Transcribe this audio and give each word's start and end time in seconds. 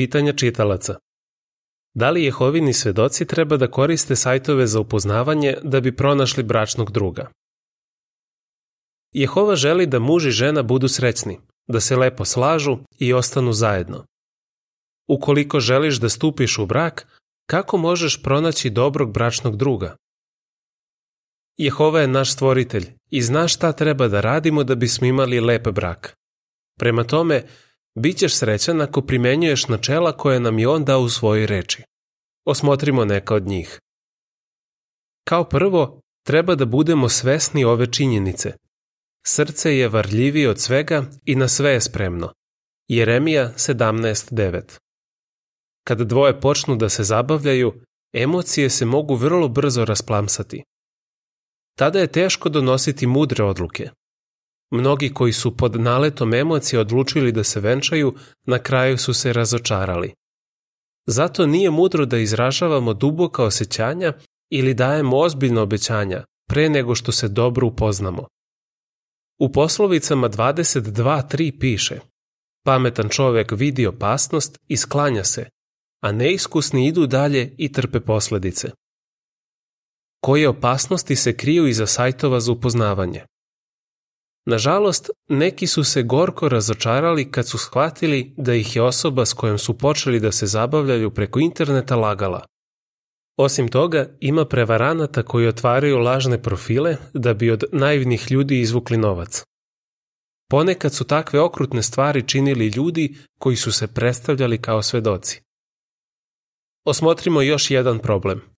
Pitanja 0.00 0.32
čitalaca. 0.32 0.94
Da 1.94 2.10
li 2.10 2.24
Jehovini 2.24 2.72
svedoci 2.72 3.26
treba 3.26 3.56
da 3.56 3.70
koriste 3.70 4.16
sajtove 4.16 4.66
za 4.66 4.80
upoznavanje 4.80 5.56
da 5.62 5.80
bi 5.80 5.96
pronašli 5.96 6.42
bračnog 6.42 6.90
druga? 6.90 7.30
Jehova 9.12 9.56
želi 9.56 9.86
da 9.86 9.98
muž 9.98 10.26
i 10.26 10.30
žena 10.30 10.62
budu 10.62 10.88
srećni, 10.88 11.38
da 11.68 11.80
se 11.80 11.96
lepo 11.96 12.24
slažu 12.24 12.78
i 12.98 13.12
ostanu 13.12 13.52
zajedno. 13.52 14.04
Ukoliko 15.08 15.60
želiš 15.60 16.00
da 16.00 16.08
stupiš 16.08 16.58
u 16.58 16.66
brak, 16.66 17.06
kako 17.46 17.76
možeš 17.76 18.22
pronaći 18.22 18.70
dobrog 18.70 19.12
bračnog 19.12 19.56
druga? 19.56 19.96
Jehova 21.56 22.00
je 22.00 22.06
naš 22.06 22.32
stvoritelj 22.32 22.86
i 23.10 23.22
zna 23.22 23.48
šta 23.48 23.72
treba 23.72 24.08
da 24.08 24.20
radimo 24.20 24.64
da 24.64 24.74
bismo 24.74 25.06
imali 25.06 25.40
lep 25.40 25.68
brak. 25.68 26.16
Prema 26.78 27.04
tome, 27.04 27.44
bit 27.94 28.18
ćeš 28.18 28.34
srećan 28.34 28.80
ako 28.80 29.02
primenjuješ 29.02 29.68
načela 29.68 30.16
koje 30.16 30.40
nam 30.40 30.58
je 30.58 30.68
on 30.68 30.84
dao 30.84 31.00
u 31.00 31.08
svojoj 31.08 31.46
reči. 31.46 31.82
Osmotrimo 32.44 33.04
neka 33.04 33.34
od 33.34 33.46
njih. 33.46 33.78
Kao 35.28 35.44
prvo, 35.44 36.00
treba 36.26 36.54
da 36.54 36.64
budemo 36.64 37.08
svesni 37.08 37.64
ove 37.64 37.92
činjenice. 37.92 38.52
Srce 39.26 39.76
je 39.76 39.88
varljivije 39.88 40.50
od 40.50 40.60
svega 40.60 41.04
i 41.24 41.34
na 41.34 41.48
sve 41.48 41.70
je 41.70 41.80
spremno. 41.80 42.32
Jeremija 42.88 43.52
17.9 43.56 44.78
Kada 45.84 46.04
dvoje 46.04 46.40
počnu 46.40 46.76
da 46.76 46.88
se 46.88 47.04
zabavljaju, 47.04 47.72
emocije 48.12 48.70
se 48.70 48.84
mogu 48.84 49.14
vrlo 49.14 49.48
brzo 49.48 49.84
rasplamsati. 49.84 50.62
Tada 51.78 51.98
je 51.98 52.12
teško 52.12 52.48
donositi 52.48 53.06
mudre 53.06 53.44
odluke. 53.44 53.90
Mnogi 54.70 55.14
koji 55.14 55.32
su 55.32 55.56
pod 55.56 55.80
naletom 55.80 56.34
emocija 56.34 56.80
odlučili 56.80 57.32
da 57.32 57.44
se 57.44 57.60
venčaju, 57.60 58.14
na 58.46 58.58
kraju 58.58 58.98
su 58.98 59.14
se 59.14 59.32
razočarali. 59.32 60.14
Zato 61.06 61.46
nije 61.46 61.70
mudro 61.70 62.06
da 62.06 62.18
izražavamo 62.18 62.94
duboka 62.94 63.44
osjećanja 63.44 64.12
ili 64.50 64.74
dajemo 64.74 65.18
ozbiljno 65.18 65.62
obećanja 65.62 66.24
pre 66.48 66.68
nego 66.68 66.94
što 66.94 67.12
se 67.12 67.28
dobro 67.28 67.66
upoznamo. 67.66 68.26
U 69.40 69.52
poslovicama 69.52 70.28
22.3 70.28 71.58
piše 71.60 72.00
Pametan 72.64 73.08
čovek 73.08 73.52
vidi 73.52 73.86
opasnost 73.86 74.58
i 74.68 74.76
sklanja 74.76 75.24
se, 75.24 75.48
a 76.02 76.12
neiskusni 76.12 76.86
idu 76.86 77.06
dalje 77.06 77.54
i 77.58 77.72
trpe 77.72 78.00
posledice. 78.00 78.70
Koje 80.20 80.48
opasnosti 80.48 81.16
se 81.16 81.36
kriju 81.36 81.66
iza 81.66 81.86
sajtova 81.86 82.40
za 82.40 82.52
upoznavanje? 82.52 83.24
Nažalost, 84.46 85.10
neki 85.28 85.66
su 85.66 85.84
se 85.84 86.02
gorko 86.02 86.48
razočarali 86.48 87.30
kad 87.30 87.48
su 87.48 87.58
shvatili 87.58 88.34
da 88.36 88.54
ih 88.54 88.76
je 88.76 88.82
osoba 88.82 89.26
s 89.26 89.32
kojom 89.32 89.58
su 89.58 89.78
počeli 89.78 90.20
da 90.20 90.32
se 90.32 90.46
zabavljaju 90.46 91.10
preko 91.10 91.40
interneta 91.40 91.96
lagala. 91.96 92.44
Osim 93.36 93.68
toga, 93.68 94.06
ima 94.20 94.44
prevaranata 94.44 95.22
koji 95.22 95.46
otvaraju 95.46 95.98
lažne 95.98 96.42
profile 96.42 96.96
da 97.12 97.34
bi 97.34 97.50
od 97.50 97.64
naivnih 97.72 98.32
ljudi 98.32 98.60
izvukli 98.60 98.96
novac. 98.96 99.42
Ponekad 100.50 100.94
su 100.94 101.04
takve 101.04 101.40
okrutne 101.40 101.82
stvari 101.82 102.28
činili 102.28 102.66
ljudi 102.68 103.16
koji 103.38 103.56
su 103.56 103.72
se 103.72 103.86
predstavljali 103.86 104.62
kao 104.62 104.82
svedoci. 104.82 105.42
Osmotrimo 106.84 107.42
još 107.42 107.70
jedan 107.70 107.98
problem. 107.98 108.49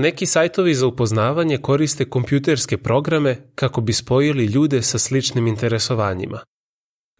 Neki 0.00 0.26
sajtovi 0.26 0.74
za 0.74 0.86
upoznavanje 0.86 1.58
koriste 1.58 2.10
kompjuterske 2.10 2.78
programe 2.78 3.36
kako 3.54 3.80
bi 3.80 3.92
spojili 3.92 4.44
ljude 4.44 4.82
sa 4.82 4.98
sličnim 4.98 5.46
interesovanjima. 5.46 6.40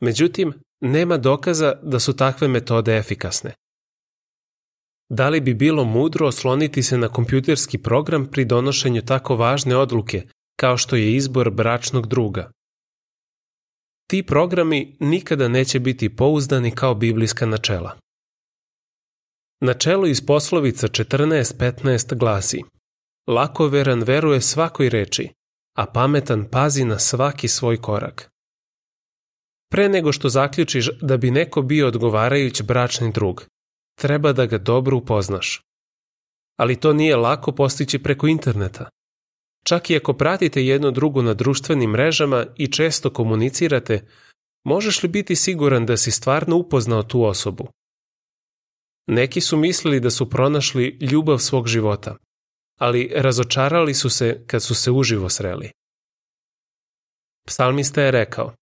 Međutim, 0.00 0.52
nema 0.80 1.16
dokaza 1.16 1.72
da 1.82 1.98
su 1.98 2.16
takve 2.16 2.48
metode 2.48 2.96
efikasne. 2.96 3.54
Da 5.10 5.28
li 5.28 5.40
bi 5.40 5.54
bilo 5.54 5.84
mudro 5.84 6.26
osloniti 6.26 6.82
se 6.82 6.98
na 6.98 7.08
kompjuterski 7.08 7.78
program 7.78 8.26
pri 8.30 8.44
donošenju 8.44 9.02
tako 9.02 9.36
važne 9.36 9.76
odluke 9.76 10.22
kao 10.56 10.76
što 10.76 10.96
je 10.96 11.16
izbor 11.16 11.50
bračnog 11.50 12.06
druga? 12.06 12.50
Ti 14.10 14.22
programi 14.22 14.96
nikada 15.00 15.48
neće 15.48 15.80
biti 15.80 16.16
pouzdani 16.16 16.70
kao 16.70 16.94
biblijska 16.94 17.46
načela. 17.46 17.98
Načelo 19.60 20.06
iz 20.06 20.26
poslovica 20.26 20.88
14.15 20.88 22.14
glasi 22.14 22.62
Lakoveran 23.28 24.02
veruje 24.02 24.40
svakoj 24.40 24.88
reči, 24.88 25.28
a 25.76 25.86
pametan 25.86 26.44
pazi 26.50 26.84
na 26.84 26.98
svaki 26.98 27.48
svoj 27.48 27.76
korak. 27.76 28.30
Pre 29.70 29.88
nego 29.88 30.12
što 30.12 30.28
zaključiš 30.28 30.90
da 31.00 31.16
bi 31.16 31.30
neko 31.30 31.62
bio 31.62 31.88
odgovarajući 31.88 32.62
bračni 32.62 33.12
drug, 33.12 33.44
treba 34.00 34.32
da 34.32 34.46
ga 34.46 34.58
dobro 34.58 34.96
upoznaš. 34.96 35.62
Ali 36.58 36.80
to 36.80 36.92
nije 36.92 37.16
lako 37.16 37.52
postići 37.52 37.98
preko 37.98 38.26
interneta. 38.26 38.88
Čak 39.64 39.90
i 39.90 39.96
ako 39.96 40.12
pratite 40.12 40.64
jedno 40.64 40.90
drugo 40.90 41.22
na 41.22 41.34
društvenim 41.34 41.90
mrežama 41.90 42.46
i 42.56 42.72
često 42.72 43.12
komunicirate, 43.12 44.08
možeš 44.64 45.02
li 45.02 45.08
biti 45.08 45.36
siguran 45.36 45.86
da 45.86 45.96
si 45.96 46.10
stvarno 46.10 46.56
upoznao 46.56 47.02
tu 47.02 47.24
osobu? 47.24 47.68
Neki 49.06 49.40
su 49.40 49.56
mislili 49.56 50.00
da 50.00 50.10
su 50.10 50.30
pronašli 50.30 50.98
ljubav 51.00 51.38
svog 51.38 51.66
života, 51.66 52.16
ali 52.78 53.12
razočarali 53.14 53.94
su 53.94 54.10
se 54.10 54.44
kad 54.46 54.62
su 54.62 54.74
se 54.74 54.90
uživo 54.90 55.28
sreli. 55.28 55.70
Psalmista 57.46 58.02
je 58.02 58.10
rekao, 58.10 58.54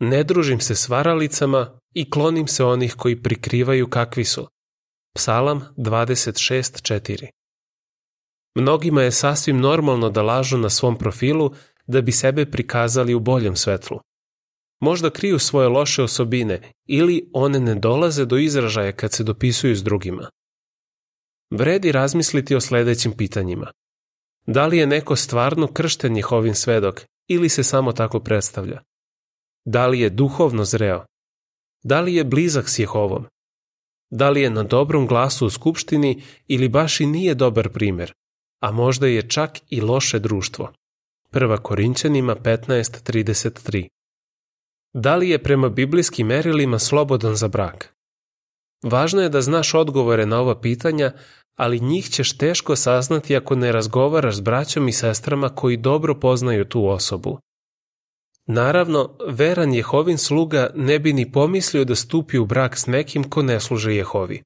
ne 0.00 0.24
družim 0.24 0.60
se 0.60 0.74
s 0.74 0.88
varalicama 0.88 1.78
i 1.94 2.10
klonim 2.10 2.48
se 2.48 2.64
onih 2.64 2.94
koji 2.94 3.22
prikrivaju 3.22 3.90
kakvi 3.90 4.24
su. 4.24 4.48
Psalam 5.14 5.74
26.4 5.76 7.26
Mnogima 8.54 9.02
je 9.02 9.10
sasvim 9.10 9.60
normalno 9.60 10.10
da 10.10 10.22
lažu 10.22 10.58
na 10.58 10.70
svom 10.70 10.98
profilu 10.98 11.50
da 11.86 12.00
bi 12.00 12.12
sebe 12.12 12.50
prikazali 12.50 13.14
u 13.14 13.20
boljem 13.20 13.56
svetlu 13.56 14.00
možda 14.82 15.10
kriju 15.10 15.38
svoje 15.38 15.68
loše 15.68 16.02
osobine 16.02 16.60
ili 16.86 17.30
one 17.32 17.60
ne 17.60 17.74
dolaze 17.74 18.24
do 18.24 18.38
izražaja 18.38 18.92
kad 18.92 19.12
se 19.12 19.24
dopisuju 19.24 19.76
s 19.76 19.82
drugima. 19.82 20.28
Vredi 21.54 21.92
razmisliti 21.92 22.54
o 22.54 22.60
sledećim 22.60 23.12
pitanjima. 23.12 23.70
Da 24.46 24.66
li 24.66 24.78
je 24.78 24.86
neko 24.86 25.16
stvarno 25.16 25.66
kršten 25.66 26.16
Jehovin 26.16 26.54
svedok 26.54 27.00
ili 27.28 27.48
se 27.48 27.62
samo 27.62 27.92
tako 27.92 28.20
predstavlja? 28.20 28.80
Da 29.64 29.86
li 29.86 30.00
je 30.00 30.10
duhovno 30.10 30.64
zreo? 30.64 31.04
Da 31.82 32.00
li 32.00 32.14
je 32.14 32.24
blizak 32.24 32.68
s 32.68 32.78
Jehovom? 32.78 33.26
Da 34.10 34.30
li 34.30 34.42
je 34.42 34.50
na 34.50 34.62
dobrom 34.62 35.06
glasu 35.06 35.46
u 35.46 35.50
skupštini 35.50 36.22
ili 36.48 36.68
baš 36.68 37.00
i 37.00 37.06
nije 37.06 37.34
dobar 37.34 37.68
primer, 37.68 38.12
a 38.60 38.72
možda 38.72 39.06
je 39.06 39.28
čak 39.28 39.58
i 39.68 39.80
loše 39.80 40.18
društvo? 40.18 40.72
1. 41.32 41.56
Korinćanima 41.56 42.36
15.33 42.36 43.88
Da 44.92 45.16
li 45.16 45.28
je 45.28 45.42
prema 45.42 45.68
biblijskim 45.68 46.26
merilima 46.26 46.78
slobodan 46.78 47.36
za 47.36 47.48
brak? 47.48 47.91
Važno 48.82 49.22
je 49.22 49.28
da 49.28 49.40
znaš 49.40 49.74
odgovore 49.74 50.26
na 50.26 50.40
ova 50.40 50.60
pitanja, 50.60 51.12
ali 51.56 51.80
njih 51.80 52.10
ćeš 52.10 52.36
teško 52.38 52.76
saznati 52.76 53.36
ako 53.36 53.54
ne 53.54 53.72
razgovaraš 53.72 54.36
s 54.36 54.40
braćom 54.40 54.88
i 54.88 54.92
sestrama 54.92 55.48
koji 55.48 55.76
dobro 55.76 56.20
poznaju 56.20 56.64
tu 56.64 56.88
osobu. 56.88 57.38
Naravno, 58.46 59.16
veran 59.28 59.74
Jehovin 59.74 60.18
sluga 60.18 60.70
ne 60.74 60.98
bi 60.98 61.12
ni 61.12 61.32
pomislio 61.32 61.84
da 61.84 61.94
stupi 61.94 62.38
u 62.38 62.46
brak 62.46 62.78
s 62.78 62.86
nekim 62.86 63.30
ko 63.30 63.42
ne 63.42 63.60
služe 63.60 63.94
Jehovi. 63.94 64.42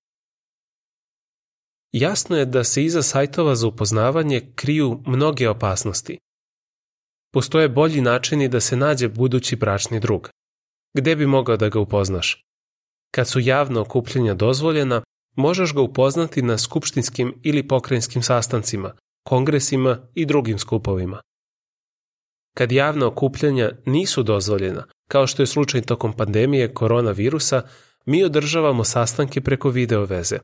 Jasno 1.93 2.37
je 2.37 2.45
da 2.45 2.65
se 2.65 2.85
iza 2.85 3.03
sajtova 3.03 3.55
za 3.55 3.67
upoznavanje 3.67 4.53
kriju 4.55 5.03
mnoge 5.07 5.49
opasnosti. 5.49 6.19
Postoje 7.33 7.69
bolji 7.69 8.01
načini 8.01 8.49
da 8.49 8.61
se 8.61 8.77
nađe 8.77 9.09
budući 9.09 9.57
bračni 9.57 10.01
drug. 10.01 10.31
Gde 10.95 11.17
bi 11.17 11.27
mogao 11.27 11.57
da 11.57 11.69
ga 11.69 11.81
upoznaš? 11.81 12.46
Kad 13.17 13.29
su 13.29 13.41
javno 13.41 13.81
okupljenja 13.81 14.35
dozvoljena, 14.35 15.03
možeš 15.37 15.75
ga 15.75 15.81
upoznati 15.81 16.43
na 16.43 16.59
skupštinskim 16.59 17.41
ili 17.43 17.69
pokrajinskim 17.69 18.23
sastancima, 18.23 18.93
kongresima 19.29 19.99
i 20.15 20.27
drugim 20.27 20.59
skupovima. 20.59 21.21
Kad 22.57 22.73
javna 22.73 23.07
okupljanja 23.07 23.71
nisu 23.87 24.23
dozvoljena, 24.23 24.87
kao 25.09 25.27
što 25.27 25.43
je 25.43 25.47
slučaj 25.47 25.83
tokom 25.83 26.13
pandemije 26.13 26.75
koronavirusa, 26.75 27.63
mi 28.07 28.25
održavamo 28.25 28.85
sastanke 28.85 29.41
preko 29.41 29.71
video 29.71 30.05
veze. 30.05 30.39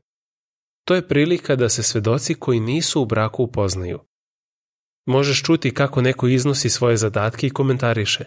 To 0.85 0.95
je 0.95 1.07
prilika 1.07 1.55
da 1.55 1.69
se 1.69 1.83
svedoci 1.83 2.35
koji 2.35 2.59
nisu 2.59 3.01
u 3.01 3.05
braku 3.05 3.43
upoznaju. 3.43 3.99
Možeš 5.05 5.43
čuti 5.43 5.73
kako 5.73 6.01
neko 6.01 6.27
iznosi 6.27 6.69
svoje 6.69 6.97
zadatke 6.97 7.47
i 7.47 7.53
komentariše. 7.53 8.25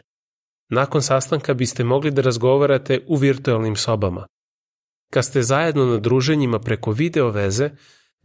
Nakon 0.71 1.03
sastanka 1.03 1.55
biste 1.55 1.85
mogli 1.85 2.11
da 2.11 2.23
razgovarate 2.23 3.05
u 3.07 3.17
virtualnim 3.17 3.77
sobama. 3.77 4.27
Kad 5.11 5.25
ste 5.25 5.43
zajedno 5.43 5.87
na 5.87 5.99
druženjima 5.99 6.59
preko 6.59 6.91
video 6.91 7.31
veze, 7.31 7.71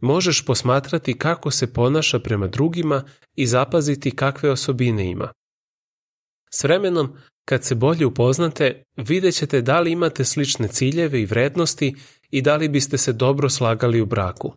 možeš 0.00 0.44
posmatrati 0.46 1.18
kako 1.18 1.50
se 1.50 1.72
ponaša 1.72 2.18
prema 2.18 2.46
drugima 2.46 3.04
i 3.34 3.46
zapaziti 3.46 4.16
kakve 4.16 4.50
osobine 4.50 5.10
ima. 5.10 5.32
S 6.50 6.64
vremenom 6.64 7.16
Kad 7.44 7.64
se 7.64 7.74
bolje 7.74 8.06
upoznate, 8.06 8.82
vidjet 8.96 9.34
ćete 9.34 9.62
da 9.62 9.80
li 9.80 9.92
imate 9.92 10.24
slične 10.24 10.68
ciljeve 10.68 11.20
i 11.20 11.26
vrednosti 11.26 11.94
i 12.30 12.42
da 12.42 12.56
li 12.56 12.68
biste 12.68 12.98
se 12.98 13.12
dobro 13.12 13.48
slagali 13.48 14.00
u 14.00 14.06
braku. 14.06 14.54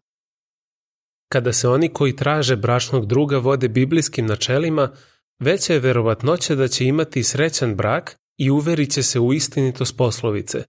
Kada 1.31 1.53
se 1.53 1.67
oni 1.69 1.89
koji 1.89 2.15
traže 2.15 2.55
bračnog 2.55 3.05
druga 3.05 3.37
vode 3.37 3.67
biblijskim 3.67 4.25
načelima, 4.25 4.91
veća 5.39 5.73
je 5.73 5.79
verovatnoća 5.79 6.55
da 6.55 6.67
će 6.67 6.85
imati 6.85 7.23
srećan 7.23 7.75
brak 7.75 8.15
i 8.37 8.49
uverit 8.49 8.91
će 8.91 9.03
se 9.03 9.19
u 9.19 9.33
istinitost 9.33 9.97
poslovice. 9.97 10.63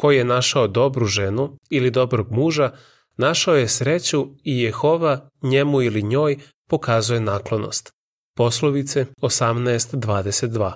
Ko 0.00 0.10
je 0.10 0.24
našao 0.24 0.68
dobru 0.68 1.06
ženu 1.06 1.58
ili 1.70 1.90
dobrog 1.90 2.30
muža, 2.30 2.72
našao 3.16 3.56
je 3.56 3.68
sreću 3.68 4.26
i 4.44 4.62
Jehova 4.62 5.28
njemu 5.42 5.82
ili 5.82 6.02
njoj 6.02 6.38
pokazuje 6.68 7.20
naklonost. 7.20 7.92
Poslovice 8.36 9.06
18.22 9.22 10.72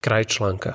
Kraj 0.00 0.24
članka 0.24 0.74